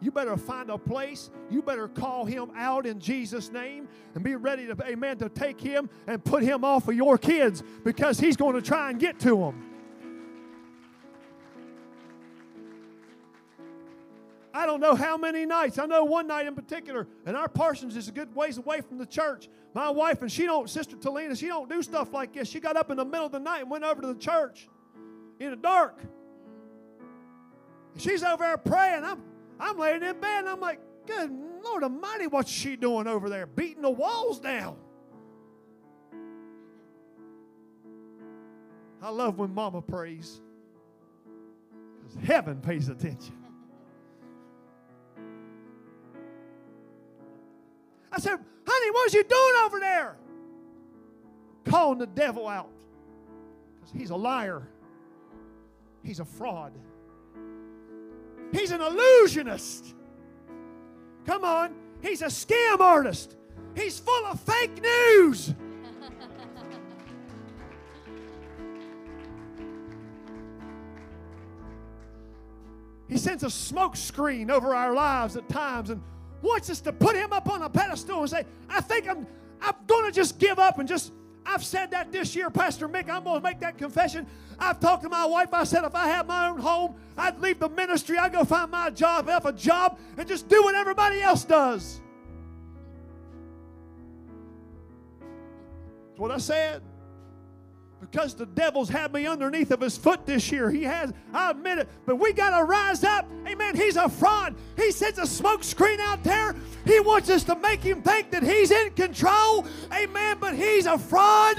[0.00, 1.30] You better find a place.
[1.50, 5.60] You better call him out in Jesus' name and be ready to, amen, to take
[5.60, 9.18] him and put him off of your kids because he's going to try and get
[9.20, 9.75] to them.
[14.56, 15.78] I don't know how many nights.
[15.78, 18.96] I know one night in particular, and our Parsons is a good ways away from
[18.96, 19.50] the church.
[19.74, 22.48] My wife and she don't, Sister Talina, she don't do stuff like this.
[22.48, 24.66] She got up in the middle of the night and went over to the church
[25.40, 26.00] in the dark.
[27.98, 29.04] She's over there praying.
[29.04, 29.22] I'm,
[29.60, 31.30] I'm laying in bed, and I'm like, good
[31.62, 33.44] Lord Almighty, what's she doing over there?
[33.46, 34.78] Beating the walls down.
[39.02, 40.40] I love when Mama prays
[41.98, 43.45] because heaven pays attention.
[48.16, 50.16] I said, honey, what what's you doing over there?
[51.66, 52.70] Calling the devil out.
[53.74, 54.66] Because he's a liar.
[56.02, 56.72] He's a fraud.
[58.52, 59.94] He's an illusionist.
[61.26, 61.74] Come on.
[62.00, 63.36] He's a scam artist.
[63.74, 65.52] He's full of fake news.
[73.08, 76.00] he sends a smoke screen over our lives at times and
[76.42, 79.26] wants us to put him up on a pedestal and say, I think I'm,
[79.60, 81.12] I'm going to just give up and just,
[81.44, 84.26] I've said that this year, Pastor Mick, I'm going to make that confession.
[84.58, 85.52] I've talked to my wife.
[85.52, 88.18] I said if I had my own home, I'd leave the ministry.
[88.18, 92.00] I'd go find my job, have a job, and just do what everybody else does.
[96.08, 96.82] That's what I said
[98.00, 100.70] because the devil's had me underneath of his foot this year.
[100.70, 101.88] He has, I admit it.
[102.04, 103.26] But we got to rise up.
[103.46, 103.74] Amen.
[103.74, 104.54] He's a fraud.
[104.76, 106.54] He sends a smoke screen out there.
[106.84, 109.66] He wants us to make him think that he's in control.
[109.92, 110.36] Amen.
[110.38, 111.56] But he's a fraud.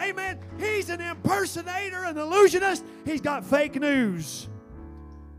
[0.00, 0.38] Amen.
[0.58, 2.84] He's an impersonator, an illusionist.
[3.04, 4.48] He's got fake news.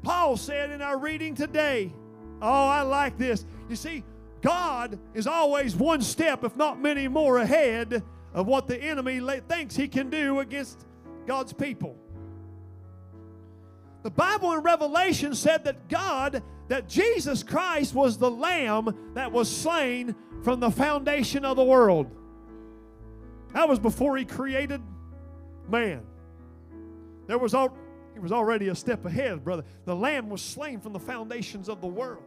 [0.04, 1.92] Paul said in our reading today,
[2.42, 3.44] oh, I like this.
[3.68, 4.04] You see,
[4.42, 8.04] God is always one step, if not many more, ahead
[8.36, 10.86] of what the enemy thinks he can do against
[11.26, 11.98] God's people.
[14.04, 19.50] The Bible in Revelation said that God, that Jesus Christ was the lamb that was
[19.50, 20.14] slain
[20.44, 22.12] from the foundation of the world.
[23.54, 24.82] That was before he created
[25.70, 26.04] man.
[27.28, 27.76] There was all,
[28.14, 29.64] he was already a step ahead, brother.
[29.86, 32.25] The lamb was slain from the foundations of the world.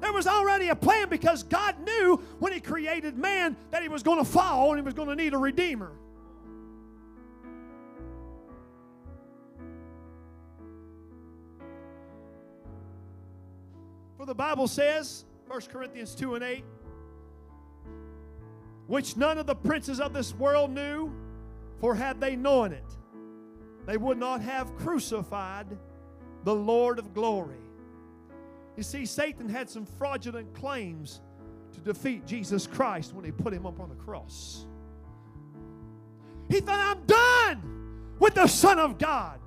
[0.00, 4.02] There was already a plan because God knew when He created man that he was
[4.02, 5.92] going to fall and he was going to need a redeemer.
[14.16, 16.64] For the Bible says, 1 Corinthians 2 and 8,
[18.86, 21.12] which none of the princes of this world knew,
[21.80, 22.84] for had they known it,
[23.86, 25.66] they would not have crucified
[26.44, 27.56] the Lord of glory.
[28.80, 31.20] You see, Satan had some fraudulent claims
[31.74, 34.64] to defeat Jesus Christ when he put him up on the cross.
[36.48, 39.38] He thought, I'm done with the Son of God.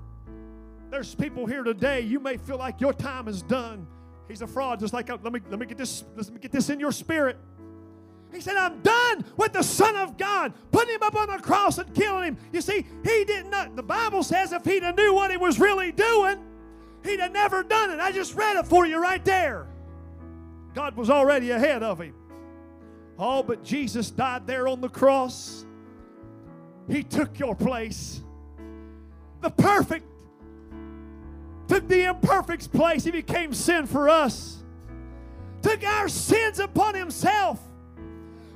[0.92, 3.88] There's people here today, you may feel like your time is done.
[4.28, 6.52] He's a fraud, just like, uh, let me, let me, get, this, let me get
[6.52, 7.36] this in your spirit.
[8.32, 11.80] He said, I'm done with the Son of God, putting him up on the cross
[11.80, 12.38] and killing him.
[12.52, 15.60] You see, he did not, the Bible says if he'd have knew what he was
[15.60, 16.38] really doing,
[17.04, 18.00] he'd have never done it.
[18.00, 19.68] I just read it for you right there.
[20.74, 22.16] God was already ahead of him.
[23.20, 25.66] Oh, but Jesus died there on the cross.
[26.90, 28.22] He took your place.
[29.42, 30.06] The perfect
[31.68, 33.04] took the imperfect's place.
[33.04, 34.64] He became sin for us.
[35.62, 37.60] Took our sins upon himself.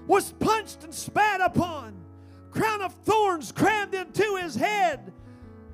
[0.08, 1.94] Was punched and spat upon.
[2.52, 5.14] Crown of thorns crammed into his head.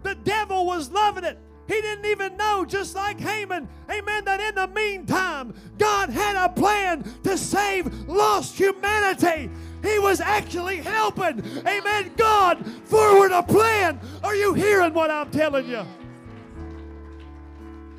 [0.04, 1.40] The devil was loving it.
[1.68, 6.50] He didn't even know, just like Haman, amen, that in the meantime, God had a
[6.50, 9.50] plan to save lost humanity.
[9.82, 14.00] He was actually helping, amen, God forward a plan.
[14.24, 15.86] Are you hearing what I'm telling you?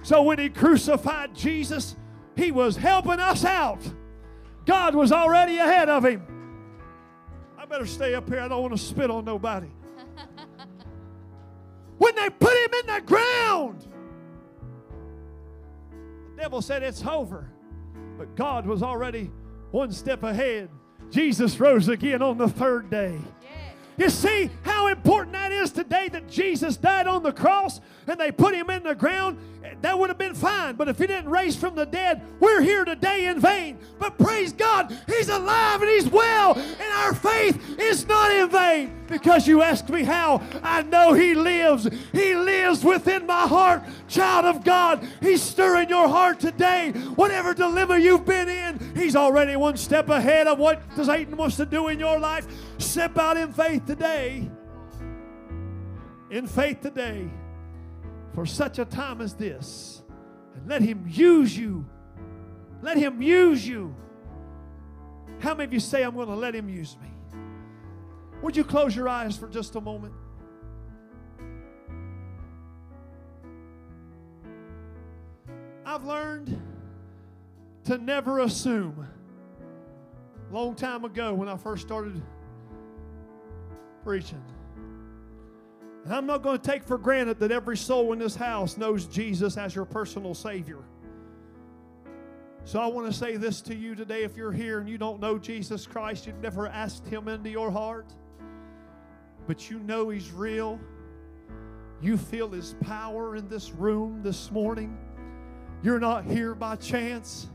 [0.02, 1.96] So when he crucified Jesus,
[2.36, 3.80] he was helping us out.
[4.66, 6.22] God was already ahead of him.
[7.56, 8.40] I better stay up here.
[8.40, 9.68] I don't want to spit on nobody.
[11.98, 13.86] When they put him in the ground,
[16.36, 17.50] the devil said it's over.
[18.16, 19.30] But God was already
[19.70, 20.70] one step ahead.
[21.10, 23.18] Jesus rose again on the third day.
[23.96, 28.32] You see how important that is today that Jesus died on the cross and they
[28.32, 29.38] put him in the ground?
[29.80, 30.76] That would have been fine.
[30.76, 33.78] But if he didn't raise from the dead, we're here today in vain.
[33.98, 39.04] But praise God, he's alive and he's well, and our faith is not in vain.
[39.06, 41.88] Because you ask me how, I know he lives.
[42.12, 43.82] He lives within my heart.
[44.08, 46.92] Child of God, he's stirring your heart today.
[47.14, 51.66] Whatever dilemma you've been in, he's already one step ahead of what Satan wants to
[51.66, 52.46] do in your life.
[52.78, 54.50] Step out in faith today.
[56.30, 57.30] In faith today.
[58.34, 60.02] For such a time as this.
[60.54, 61.86] And let Him use you.
[62.82, 63.94] Let Him use you.
[65.38, 67.08] How many of you say, I'm going to let Him use me?
[68.42, 70.12] Would you close your eyes for just a moment?
[75.86, 76.60] I've learned
[77.84, 79.06] to never assume.
[80.50, 82.20] Long time ago, when I first started
[84.02, 84.42] preaching.
[86.04, 89.06] And I'm not going to take for granted that every soul in this house knows
[89.06, 90.80] Jesus as your personal Savior.
[92.66, 95.20] So I want to say this to you today if you're here and you don't
[95.20, 98.12] know Jesus Christ, you've never asked Him into your heart,
[99.46, 100.78] but you know He's real.
[102.02, 104.96] You feel His power in this room this morning.
[105.82, 107.48] You're not here by chance.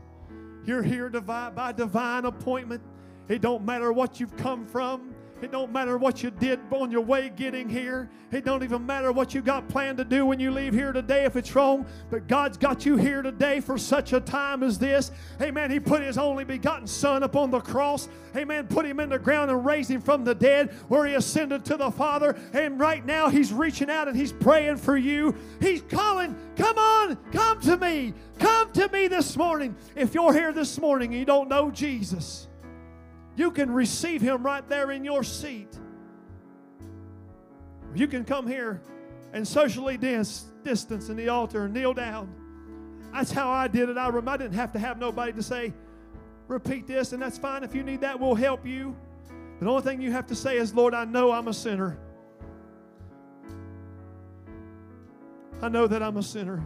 [0.64, 2.82] You're here by divine appointment.
[3.28, 5.09] It don't matter what you've come from.
[5.42, 8.10] It don't matter what you did on your way getting here.
[8.30, 11.24] It don't even matter what you got planned to do when you leave here today
[11.24, 11.86] if it's wrong.
[12.10, 15.10] But God's got you here today for such a time as this.
[15.40, 15.70] Amen.
[15.70, 18.08] He put his only begotten son upon the cross.
[18.36, 18.66] Amen.
[18.66, 21.76] Put him in the ground and raised him from the dead where he ascended to
[21.76, 22.36] the Father.
[22.52, 25.34] And right now he's reaching out and he's praying for you.
[25.60, 28.12] He's calling, come on, come to me.
[28.38, 29.74] Come to me this morning.
[29.96, 32.46] If you're here this morning and you don't know Jesus,
[33.36, 35.78] you can receive Him right there in your seat.
[37.94, 38.80] You can come here
[39.32, 42.32] and socially dance, distance in the altar and kneel down.
[43.12, 43.96] That's how I did it.
[43.96, 45.72] I, I didn't have to have nobody to say,
[46.46, 47.64] repeat this, and that's fine.
[47.64, 48.96] If you need that, we'll help you.
[49.60, 51.98] The only thing you have to say is, Lord, I know I'm a sinner.
[55.60, 56.64] I know that I'm a sinner.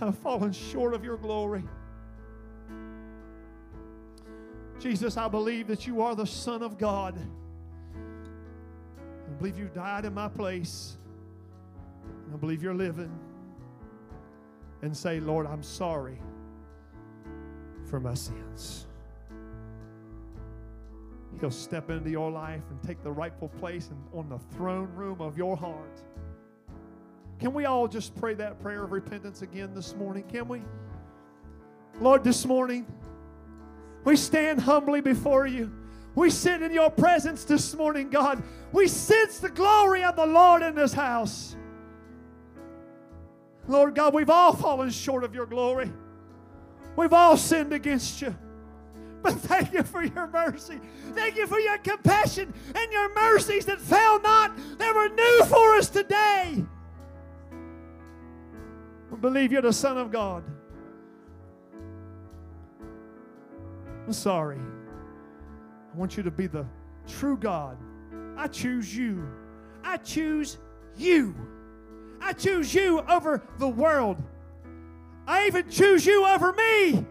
[0.00, 1.64] I've fallen short of your glory.
[4.78, 7.18] Jesus, I believe that you are the Son of God.
[7.96, 10.96] I believe you died in my place.
[12.32, 13.18] I believe you're living.
[14.82, 16.18] And say, Lord, I'm sorry
[17.84, 18.86] for my sins.
[21.40, 25.20] He'll step into your life and take the rightful place and on the throne room
[25.20, 26.00] of your heart.
[27.38, 30.24] Can we all just pray that prayer of repentance again this morning?
[30.24, 30.62] Can we?
[32.00, 32.86] Lord, this morning,
[34.06, 35.70] we stand humbly before you.
[36.14, 38.42] We sit in your presence this morning, God.
[38.72, 41.56] We sense the glory of the Lord in this house.
[43.66, 45.92] Lord God, we've all fallen short of your glory.
[46.94, 48.34] We've all sinned against you.
[49.22, 50.78] But thank you for your mercy.
[51.14, 55.74] Thank you for your compassion and your mercies that fail not, that were new for
[55.74, 56.64] us today.
[59.10, 60.44] We believe you're the Son of God.
[64.06, 64.60] I'm sorry.
[65.92, 66.64] I want you to be the
[67.08, 67.76] true God.
[68.36, 69.26] I choose you.
[69.82, 70.58] I choose
[70.96, 71.34] you.
[72.20, 74.22] I choose you over the world.
[75.26, 77.04] I even choose you over me.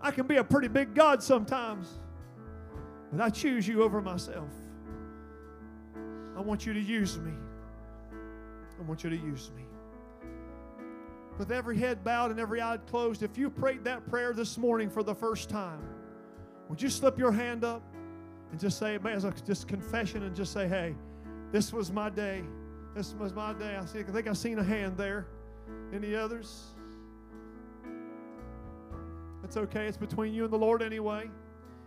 [0.00, 1.88] I can be a pretty big God sometimes,
[3.10, 4.48] but I choose you over myself.
[6.36, 7.32] I want you to use me.
[8.78, 9.62] I want you to use me
[11.38, 14.90] with every head bowed and every eye closed, if you prayed that prayer this morning
[14.90, 15.80] for the first time,
[16.68, 17.82] would you slip your hand up
[18.50, 20.94] and just say, as a just confession, and just say, hey,
[21.50, 22.42] this was my day.
[22.94, 23.78] This was my day.
[23.78, 25.26] I, think I seen a hand there.
[25.92, 26.62] Any others?
[29.44, 29.86] It's okay.
[29.86, 31.30] It's between you and the Lord anyway.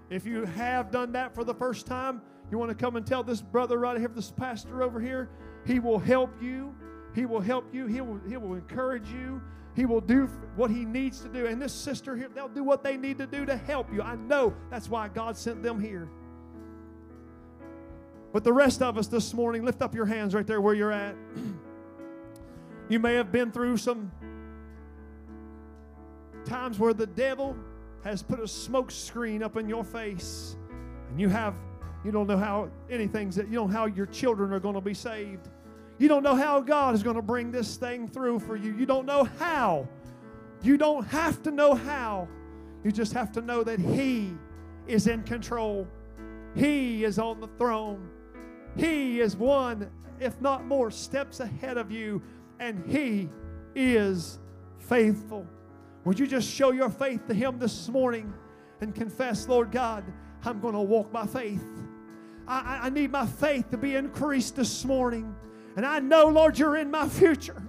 [0.10, 2.22] If you have done that for the first time,
[2.52, 5.30] you want to come and tell this brother right here, this pastor over here,
[5.66, 6.76] he will help you.
[7.16, 7.88] He will help you.
[7.88, 9.42] He will, he will encourage you.
[9.76, 11.48] He will do what he needs to do.
[11.48, 14.02] And this sister here, they'll do what they need to do to help you.
[14.02, 16.08] I know that's why God sent them here.
[18.32, 20.92] But the rest of us this morning, lift up your hands right there where you're
[20.92, 21.16] at.
[22.90, 24.12] you may have been through some
[26.46, 27.58] Times where the devil
[28.04, 30.56] has put a smoke screen up in your face,
[31.10, 31.56] and you have
[32.04, 34.82] you don't know how anything's that you don't know how your children are going to
[34.82, 35.50] be saved.
[35.98, 38.76] You don't know how God is going to bring this thing through for you.
[38.76, 39.88] You don't know how.
[40.62, 42.28] You don't have to know how.
[42.84, 44.34] You just have to know that He
[44.88, 45.88] is in control.
[46.54, 48.10] He is on the throne.
[48.78, 49.90] He is one,
[50.20, 52.22] if not more, steps ahead of you,
[52.60, 53.30] and He
[53.74, 54.40] is
[54.80, 55.48] faithful.
[56.04, 58.34] Would you just show your faith to Him this morning
[58.82, 60.04] and confess, Lord God,
[60.44, 61.64] I'm going to walk by faith.
[62.48, 65.36] I, I need my faith to be increased this morning.
[65.76, 67.62] And I know, Lord, you're in my future.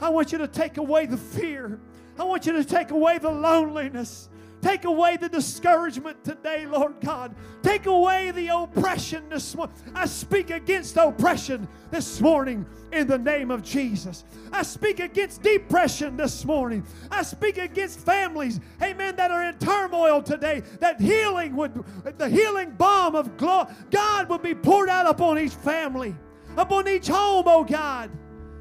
[0.00, 1.78] I want you to take away the fear.
[2.18, 4.28] I want you to take away the loneliness.
[4.62, 7.34] Take away the discouragement today, Lord God.
[7.62, 9.74] Take away the oppression this morning.
[9.92, 14.22] I speak against oppression this morning in the name of Jesus.
[14.52, 16.84] I speak against depression this morning.
[17.10, 20.62] I speak against families, amen, that are in turmoil today.
[20.78, 21.84] That healing would,
[22.16, 26.14] the healing balm of God would be poured out upon each family,
[26.56, 28.10] upon each home, oh God,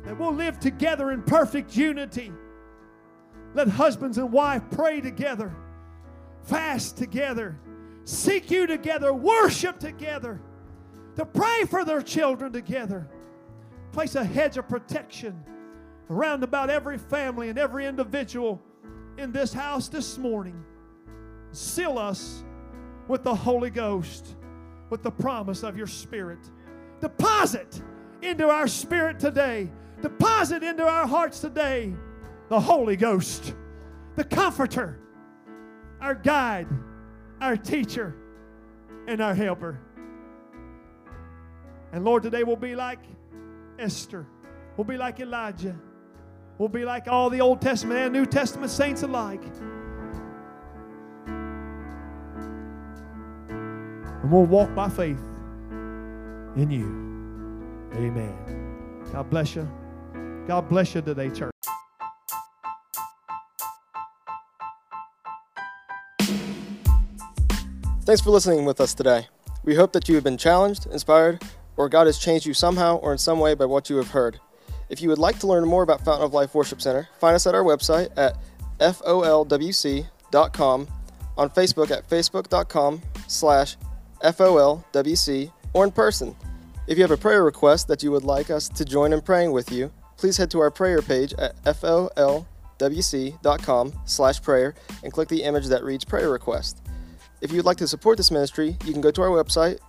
[0.05, 2.31] that we'll live together in perfect unity.
[3.53, 5.55] Let husbands and wife pray together
[6.43, 7.59] fast together,
[8.05, 10.41] seek you together, worship together,
[11.15, 13.07] to pray for their children together.
[13.91, 15.43] Place a hedge of protection
[16.09, 18.61] around about every family and every individual
[19.17, 20.63] in this house this morning.
[21.51, 22.43] Seal us
[23.07, 24.35] with the Holy Ghost,
[24.89, 26.39] with the promise of your Spirit.
[27.01, 27.81] Deposit
[28.21, 29.69] into our spirit today,
[30.01, 31.93] deposit into our hearts today
[32.49, 33.55] the Holy Ghost,
[34.15, 35.01] the Comforter
[36.01, 36.67] our guide,
[37.39, 38.15] our teacher,
[39.07, 39.79] and our helper.
[41.93, 42.99] And Lord, today we'll be like
[43.77, 44.25] Esther,
[44.75, 45.75] we'll be like Elijah,
[46.57, 49.43] we'll be like all the Old Testament and New Testament saints alike.
[54.23, 55.21] And we'll walk by faith
[56.55, 56.85] in you.
[57.93, 58.35] Amen.
[59.11, 59.67] God bless you.
[60.47, 61.51] God bless you today, church.
[68.03, 69.27] Thanks for listening with us today.
[69.63, 71.43] We hope that you have been challenged, inspired,
[71.77, 74.39] or God has changed you somehow or in some way by what you have heard.
[74.89, 77.47] If you would like to learn more about Fountain of Life Worship Center, find us
[77.47, 78.37] at our website at
[78.79, 80.07] folwc.com,
[81.37, 83.77] on Facebook at facebook.com slash
[84.21, 86.35] folwc, or in person.
[86.87, 89.51] If you have a prayer request that you would like us to join in praying
[89.51, 92.43] with you, please head to our prayer page at folwc.com
[94.05, 96.81] slash prayer and click the image that reads prayer request.
[97.41, 99.79] If you'd like to support this ministry, you can go to our website,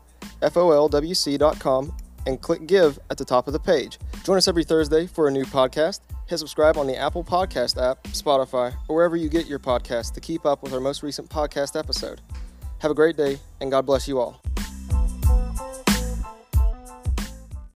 [0.41, 3.99] folwc.com, and click Give at the top of the page.
[4.25, 6.01] Join us every Thursday for a new podcast.
[6.29, 10.21] Hit subscribe on the Apple Podcast app, Spotify, or wherever you get your podcasts to
[10.21, 12.21] keep up with our most recent podcast episode.
[12.79, 14.41] Have a great day, and God bless you all.